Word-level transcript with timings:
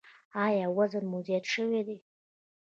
ایا 0.45 0.67
وزن 0.77 1.03
مو 1.11 1.19
زیات 1.27 1.45
شوی 1.53 1.81
دی؟ 1.87 1.97